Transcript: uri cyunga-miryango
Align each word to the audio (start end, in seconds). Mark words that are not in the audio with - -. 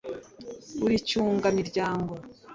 uri 0.85 0.95
cyunga-miryango 1.07 2.13